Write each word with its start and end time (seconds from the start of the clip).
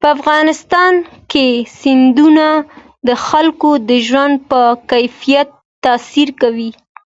په 0.00 0.06
افغانستان 0.16 0.92
کې 1.30 1.46
سیندونه 1.80 2.46
د 3.08 3.08
خلکو 3.26 3.70
د 3.88 3.90
ژوند 4.06 4.34
په 4.50 4.60
کیفیت 4.90 5.48
تاثیر 5.84 6.28
کوي. 6.40 6.70